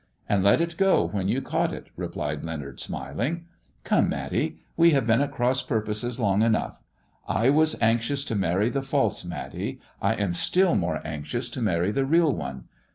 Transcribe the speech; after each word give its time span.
"And 0.27 0.43
let 0.43 0.61
it 0.61 0.77
go 0.77 1.03
when 1.09 1.27
you 1.27 1.43
caught 1.43 1.71
it," 1.71 1.89
replied 1.95 2.43
Leonard, 2.43 2.77
miling. 2.89 3.41
"Come, 3.83 4.09
Matty, 4.09 4.57
we 4.75 4.89
have 4.93 5.05
been 5.05 5.21
at 5.21 5.31
cross 5.31 5.61
piu*poses 5.61 6.19
ong 6.19 6.41
enough. 6.41 6.81
I 7.27 7.51
was 7.51 7.79
anxious 7.79 8.25
to 8.25 8.35
marry 8.35 8.71
the 8.71 8.81
false 8.81 9.23
Matty, 9.23 9.79
I 10.01 10.15
jn 10.15 10.33
still 10.33 10.73
more 10.73 11.05
anxious 11.05 11.49
to 11.49 11.61
marry 11.61 11.91
the 11.91 12.03
real 12.07 12.33
one. 12.33 12.63